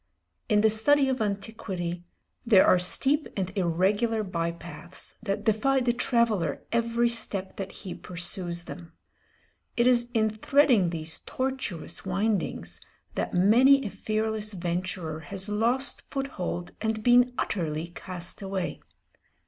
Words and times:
In 0.49 0.61
the 0.61 0.69
study 0.71 1.09
of 1.09 1.21
antiquity 1.21 2.03
there 2.43 2.65
are 2.65 2.79
steep 2.79 3.27
and 3.37 3.55
irregular 3.55 4.23
by 4.23 4.49
paths 4.51 5.13
that 5.21 5.43
defy 5.43 5.79
the 5.79 5.93
traveller 5.93 6.63
every 6.71 7.07
step 7.07 7.55
that 7.57 7.71
he 7.71 7.93
pursues 7.93 8.63
them. 8.63 8.93
It 9.77 9.85
is 9.85 10.09
in 10.15 10.31
threading 10.31 10.89
these 10.89 11.19
tortuous 11.19 12.03
windings 12.03 12.81
that 13.13 13.35
many 13.35 13.85
a 13.85 13.91
fearless 13.91 14.53
venturer 14.53 15.19
has 15.19 15.47
lost 15.47 16.01
foot 16.09 16.29
hold 16.29 16.71
and 16.81 17.03
been 17.03 17.35
utterly 17.37 17.89
cast 17.89 18.41
away. 18.41 18.81